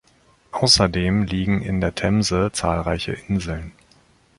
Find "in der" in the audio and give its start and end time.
1.61-1.93